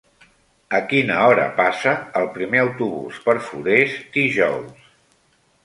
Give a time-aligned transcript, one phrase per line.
[0.77, 4.93] A quina hora passa el primer autobús per Forès dijous?